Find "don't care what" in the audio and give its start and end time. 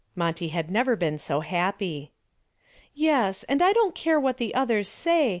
3.71-4.37